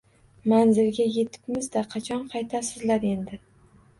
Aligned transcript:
-Manzilga 0.51 1.05
yetibmizda. 1.17 1.83
Qachon 1.91 2.23
qaytasizlar 2.33 3.05
endi? 3.13 3.39